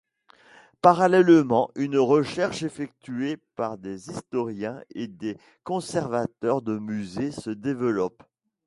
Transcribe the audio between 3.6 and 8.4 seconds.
des historiens et des conservateurs de musée se développe.